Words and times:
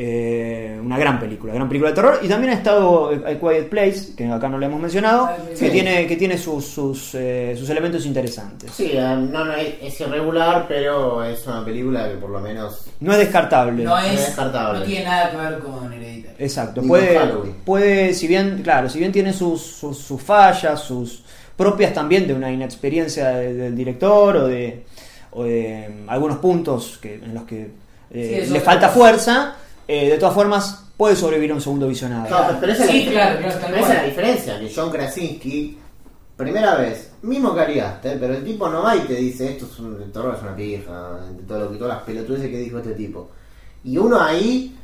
Eh, 0.00 0.78
una 0.80 0.96
gran 0.96 1.18
película, 1.18 1.52
gran 1.52 1.66
película 1.66 1.90
de 1.90 1.96
terror. 1.96 2.20
Y 2.22 2.28
también 2.28 2.52
ha 2.52 2.56
estado 2.56 3.10
A 3.10 3.34
Quiet 3.34 3.68
Place, 3.68 4.14
que 4.16 4.26
acá 4.30 4.48
no 4.48 4.56
le 4.56 4.66
hemos 4.66 4.80
mencionado, 4.80 5.24
Ah, 5.26 5.36
que 5.58 5.70
tiene, 5.70 6.06
que 6.06 6.14
tiene 6.14 6.38
sus, 6.38 6.64
sus, 6.66 7.16
eh, 7.16 7.56
sus 7.58 7.68
elementos 7.68 8.06
interesantes. 8.06 8.70
Sí, 8.72 8.92
eh, 8.94 9.00
no, 9.00 9.44
no, 9.44 9.52
es 9.54 9.74
es 9.82 10.00
irregular, 10.00 10.66
pero 10.68 11.24
es 11.24 11.44
una 11.48 11.64
película 11.64 12.08
que 12.08 12.14
por 12.14 12.30
lo 12.30 12.38
menos. 12.38 12.86
No 13.00 13.10
es 13.12 13.18
descartable. 13.18 13.82
No 13.82 13.98
es 13.98 14.12
es. 14.20 14.26
descartable. 14.26 14.78
No 14.78 14.84
tiene 14.86 15.04
nada 15.04 15.30
que 15.32 15.36
ver 15.36 15.58
con 15.58 15.92
Hereditary. 15.92 16.34
Exacto, 16.38 16.80
Ni 16.80 16.86
puede, 16.86 17.20
puede, 17.64 18.14
si 18.14 18.28
bien, 18.28 18.60
claro, 18.62 18.88
si 18.88 19.00
bien 19.00 19.10
tiene 19.10 19.32
sus, 19.32 19.60
sus, 19.60 19.98
sus 19.98 20.22
fallas, 20.22 20.80
sus 20.80 21.24
propias 21.56 21.92
también 21.92 22.28
de 22.28 22.34
una 22.34 22.52
inexperiencia 22.52 23.30
de- 23.30 23.52
del 23.54 23.74
director 23.74 24.36
o 24.36 24.46
de, 24.46 24.84
o 25.32 25.42
de 25.42 25.88
mm, 26.04 26.08
algunos 26.08 26.38
puntos 26.38 26.98
que, 27.02 27.14
en 27.14 27.34
los 27.34 27.42
que 27.42 27.72
eh, 28.12 28.44
Sí, 28.46 28.52
le 28.52 28.60
falta 28.60 28.88
fuerza, 28.90 29.56
eh, 29.88 30.10
de 30.10 30.18
todas 30.18 30.34
formas 30.34 30.84
puede 30.98 31.16
sobrevivir 31.16 31.52
a 31.52 31.54
un 31.54 31.62
segundo 31.62 31.88
visionado. 31.88 32.28
Pero 32.60 32.72
esa 32.72 32.86
Sí, 32.86 33.06
claro, 33.10 33.36
pero 33.38 33.48
esa 33.48 33.92
es 33.92 33.98
la 34.00 34.04
diferencia, 34.04 34.60
que 34.60 34.72
John 34.74 34.90
Krasinski, 34.90 35.78
primera 36.36 36.74
vez, 36.74 37.12
mismo 37.22 37.54
que 37.54 37.60
Ari 37.60 37.80
Aster, 37.80 38.20
pero 38.20 38.34
el 38.34 38.44
tipo 38.44 38.68
no 38.68 38.82
va 38.82 38.96
y 38.96 39.00
te 39.00 39.14
dice 39.14 39.52
esto 39.52 39.66
es 39.66 39.78
un 39.78 40.12
terror 40.12 40.34
es 40.36 40.42
una 40.42 40.54
pija, 40.54 41.20
de 41.36 41.42
todo 41.44 41.60
lo 41.60 41.70
que 41.72 41.78
todas 41.78 41.96
las 41.96 42.04
pelotudeces 42.04 42.50
que 42.50 42.58
dijo 42.58 42.78
este 42.78 42.92
tipo. 42.92 43.30
Y 43.82 43.96
uno 43.96 44.20
ahí, 44.20 44.76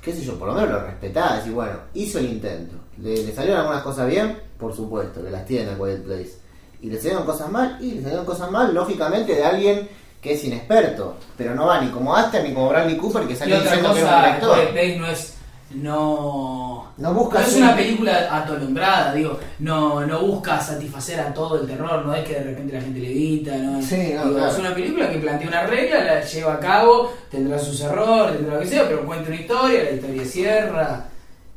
qué 0.00 0.12
sé 0.12 0.22
yo, 0.22 0.38
por 0.38 0.48
lo 0.48 0.54
menos 0.54 0.70
lo 0.70 0.80
respetaba, 0.82 1.38
decir, 1.38 1.52
bueno, 1.52 1.78
hizo 1.94 2.18
el 2.20 2.26
intento. 2.26 2.76
Le, 3.02 3.24
le 3.24 3.34
salieron 3.34 3.62
algunas 3.62 3.82
cosas 3.82 4.06
bien, 4.06 4.38
por 4.56 4.74
supuesto, 4.74 5.22
que 5.22 5.30
las 5.30 5.44
tiene 5.44 5.72
a 5.72 5.76
Quiet 5.76 6.04
Place. 6.04 6.38
Y 6.80 6.90
le 6.90 6.98
salieron 6.98 7.24
cosas 7.24 7.50
mal, 7.50 7.78
y 7.80 7.92
le 7.92 8.02
salieron 8.02 8.24
cosas 8.24 8.50
mal, 8.50 8.72
lógicamente, 8.72 9.34
de 9.34 9.44
alguien 9.44 9.88
que 10.26 10.34
es 10.34 10.44
inexperto. 10.44 11.16
Pero 11.36 11.54
no 11.54 11.66
va 11.66 11.80
ni 11.80 11.88
como 11.90 12.14
Aster 12.16 12.42
ni 12.42 12.52
como 12.52 12.68
Bradley 12.68 12.96
Cooper, 12.96 13.26
que 13.26 13.36
salió 13.36 13.60
diciendo 13.60 13.92
que 13.94 14.00
era 14.00 14.16
un 14.16 14.22
director. 14.24 14.98
No 15.00 15.06
es. 15.08 15.32
No. 15.74 16.92
No 16.96 17.12
busca 17.12 17.42
es 17.42 17.48
ser- 17.48 17.62
una 17.62 17.76
película 17.76 18.28
atolondrada, 18.30 19.12
digo. 19.12 19.38
No, 19.58 20.06
no 20.06 20.20
busca 20.20 20.60
satisfacer 20.60 21.20
a 21.20 21.34
todo 21.34 21.60
el 21.60 21.66
terror, 21.66 22.04
no 22.06 22.14
es 22.14 22.24
que 22.26 22.34
de 22.34 22.44
repente 22.44 22.72
la 22.74 22.80
gente 22.80 23.00
le 23.00 23.10
grita, 23.10 23.56
no 23.56 23.78
es. 23.78 23.86
Sí, 23.86 24.12
no, 24.14 24.24
digo, 24.24 24.36
claro. 24.36 24.52
Es 24.52 24.58
una 24.58 24.74
película 24.74 25.10
que 25.10 25.18
plantea 25.18 25.48
una 25.48 25.62
regla, 25.66 26.04
la 26.04 26.20
lleva 26.22 26.54
a 26.54 26.60
cabo, 26.60 27.12
tendrá 27.30 27.58
sus 27.58 27.80
errores, 27.80 28.36
tendrá 28.36 28.54
lo 28.54 28.60
que 28.60 28.66
sea, 28.66 28.86
pero 28.88 29.04
cuenta 29.04 29.28
una 29.28 29.40
historia, 29.40 29.82
la 29.84 29.90
historia 29.90 30.24
cierra. 30.24 31.04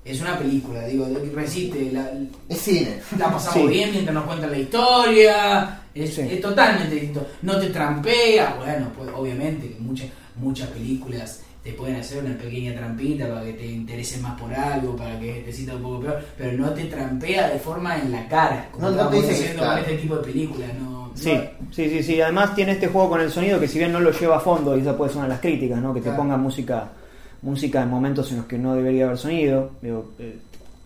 Es 0.03 0.21
una 0.21 0.37
película, 0.37 0.81
digo, 0.85 1.07
resiste, 1.35 1.91
la, 1.93 2.09
Es 2.49 2.57
cine. 2.61 2.99
la 3.17 3.25
pasamos 3.31 3.53
Sí. 3.53 3.67
bien 3.67 3.91
mientras 3.91 4.13
nos 4.15 4.25
cuentan 4.25 4.51
la 4.51 4.57
historia. 4.57 5.81
Es, 6.03 6.13
Sí. 6.15 6.21
es 6.21 6.41
totalmente 6.41 6.93
distinto. 6.95 7.25
No 7.41 7.59
te 7.59 7.67
trampea. 7.69 8.55
Bueno, 8.57 8.87
pues 8.97 9.09
obviamente 9.15 9.69
que 9.69 9.79
muchas, 9.79 10.07
muchas 10.35 10.67
películas 10.69 11.41
te 11.63 11.73
pueden 11.73 11.97
hacer 11.97 12.23
una 12.23 12.37
pequeña 12.37 12.73
trampita 12.73 13.27
para 13.27 13.43
que 13.43 13.53
te 13.53 13.65
interese 13.65 14.19
más 14.21 14.39
por 14.39 14.53
algo, 14.53 14.95
para 14.95 15.19
que 15.19 15.43
te 15.45 15.51
sienta 15.51 15.75
un 15.75 15.81
poco 15.83 15.99
peor, 15.99 16.23
pero 16.37 16.53
no 16.57 16.69
te 16.71 16.85
trampea 16.85 17.49
de 17.49 17.59
forma 17.59 17.97
en 17.99 18.11
la 18.13 18.27
cara, 18.29 18.69
como 18.71 18.89
No, 18.89 18.95
no 19.03 19.09
te 19.09 19.17
dice 19.17 19.55
con 19.55 19.77
este 19.77 19.97
tipo 19.97 20.15
de 20.15 20.23
películas. 20.23 20.69
No, 20.79 21.11
Sí, 21.15 21.33
no- 21.33 21.67
sí, 21.73 21.89
sí, 21.89 22.01
sí. 22.03 22.21
Además 22.21 22.55
tiene 22.55 22.71
este 22.73 22.87
juego 22.87 23.09
con 23.09 23.19
el 23.19 23.29
sonido 23.29 23.59
que 23.59 23.67
si 23.67 23.77
bien 23.77 23.91
no 23.91 23.99
lo 23.99 24.11
lleva 24.11 24.37
a 24.37 24.39
fondo, 24.39 24.77
y 24.77 24.81
esa 24.81 24.95
puede 24.95 25.09
ser 25.09 25.17
una 25.17 25.25
de 25.27 25.33
las 25.33 25.41
críticas, 25.41 25.81
¿no? 25.81 25.93
Que 25.93 25.99
te 25.99 26.05
Claro. 26.05 26.17
ponga 26.21 26.37
música, 26.37 26.87
música 27.41 27.81
en 27.83 27.89
momentos 27.89 28.31
en 28.31 28.37
los 28.37 28.45
que 28.45 28.57
no 28.57 28.73
debería 28.75 29.05
haber 29.05 29.17
sonido. 29.17 29.71
Digo, 29.81 30.11
eh, 30.19 30.37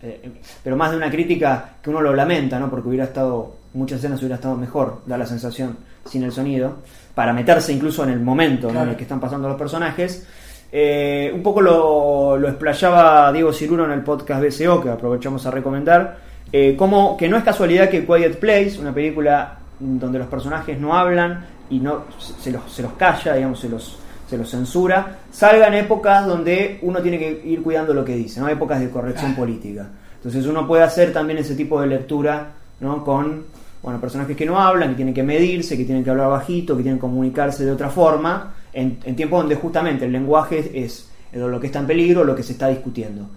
eh, 0.02 0.30
pero 0.64 0.76
más 0.76 0.90
de 0.90 0.96
una 0.96 1.10
crítica 1.10 1.76
que 1.80 1.88
uno 1.90 2.00
lo 2.00 2.14
lamenta, 2.14 2.58
¿no? 2.58 2.68
Porque 2.68 2.88
hubiera 2.88 3.04
estado, 3.04 3.54
muchas 3.74 3.98
escenas 3.98 4.20
hubiera 4.20 4.36
estado 4.36 4.56
mejor, 4.56 5.02
da 5.06 5.18
la 5.18 5.26
sensación, 5.26 5.76
sin 6.04 6.22
el 6.22 6.32
sonido, 6.32 6.76
para 7.14 7.32
meterse 7.32 7.72
incluso 7.72 8.02
en 8.04 8.10
el 8.10 8.20
momento 8.20 8.70
en 8.70 8.76
el 8.76 8.96
que 8.96 9.02
están 9.02 9.20
pasando 9.20 9.48
los 9.48 9.56
personajes. 9.58 10.26
Eh, 10.72 11.30
un 11.34 11.42
poco 11.42 11.60
lo, 11.60 12.36
lo 12.36 12.48
explayaba 12.48 13.32
Diego 13.32 13.52
Ciruro 13.52 13.84
en 13.84 13.92
el 13.92 14.02
podcast 14.02 14.42
BCO, 14.42 14.80
que 14.82 14.90
aprovechamos 14.90 15.44
a 15.46 15.50
recomendar, 15.50 16.18
eh, 16.52 16.74
como 16.76 17.16
que 17.16 17.28
no 17.28 17.36
es 17.36 17.44
casualidad 17.44 17.88
que 17.88 18.04
Quiet 18.04 18.38
Place, 18.38 18.78
una 18.80 18.92
película 18.92 19.58
donde 19.78 20.18
los 20.18 20.28
personajes 20.28 20.78
no 20.80 20.94
hablan 20.96 21.44
y 21.70 21.78
no 21.80 22.04
se 22.18 22.50
los, 22.50 22.70
se 22.72 22.82
los 22.82 22.92
calla, 22.94 23.34
digamos, 23.34 23.60
se 23.60 23.68
los, 23.68 23.98
se 24.28 24.36
los 24.36 24.48
censura, 24.50 25.18
salga 25.30 25.66
en 25.68 25.74
épocas 25.74 26.26
donde 26.26 26.78
uno 26.82 27.00
tiene 27.00 27.18
que 27.18 27.42
ir 27.44 27.62
cuidando 27.62 27.92
lo 27.94 28.04
que 28.04 28.14
dice, 28.16 28.40
¿no? 28.40 28.48
épocas 28.48 28.80
de 28.80 28.90
corrección 28.90 29.32
Claro. 29.32 29.46
política. 29.46 29.86
Entonces 30.16 30.46
uno 30.46 30.66
puede 30.66 30.82
hacer 30.82 31.12
también 31.12 31.38
ese 31.38 31.54
tipo 31.54 31.80
de 31.80 31.86
lectura 31.86 32.48
¿no? 32.80 33.04
con 33.04 33.44
bueno, 33.84 34.00
personajes 34.00 34.34
que 34.34 34.46
no 34.46 34.58
hablan, 34.58 34.88
que 34.88 34.96
tienen 34.96 35.12
que 35.12 35.22
medirse, 35.22 35.76
que 35.76 35.84
tienen 35.84 36.02
que 36.02 36.08
hablar 36.08 36.30
bajito, 36.30 36.74
que 36.74 36.82
tienen 36.82 36.96
que 36.96 37.02
comunicarse 37.02 37.66
de 37.66 37.70
otra 37.70 37.90
forma, 37.90 38.54
en, 38.72 38.98
en 39.04 39.14
tiempos 39.14 39.40
donde 39.40 39.56
justamente 39.56 40.06
el 40.06 40.12
lenguaje 40.12 40.70
es, 40.72 41.10
es 41.30 41.38
lo 41.38 41.60
que 41.60 41.66
está 41.66 41.80
en 41.80 41.86
peligro, 41.86 42.24
lo 42.24 42.34
que 42.34 42.42
se 42.42 42.52
está 42.52 42.68
discutiendo. 42.68 43.28